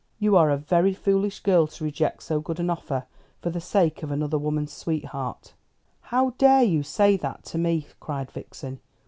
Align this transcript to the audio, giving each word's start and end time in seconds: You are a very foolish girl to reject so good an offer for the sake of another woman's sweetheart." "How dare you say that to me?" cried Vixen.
You 0.17 0.35
are 0.35 0.49
a 0.49 0.57
very 0.57 0.95
foolish 0.95 1.41
girl 1.41 1.67
to 1.67 1.83
reject 1.83 2.23
so 2.23 2.39
good 2.41 2.59
an 2.59 2.71
offer 2.71 3.05
for 3.39 3.51
the 3.51 3.61
sake 3.61 4.01
of 4.01 4.09
another 4.09 4.39
woman's 4.39 4.73
sweetheart." 4.73 5.53
"How 6.01 6.31
dare 6.39 6.63
you 6.63 6.81
say 6.81 7.17
that 7.17 7.43
to 7.43 7.59
me?" 7.59 7.85
cried 7.99 8.31
Vixen. 8.31 8.79